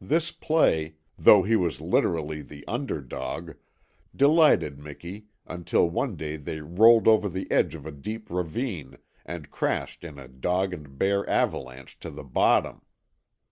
[0.00, 3.54] This play, though he was literally the under dog,
[4.16, 8.96] delighted Miki until one day they rolled over the edge of a deep ravine
[9.26, 12.80] and crashed in a dog and bear avalanche to the bottom.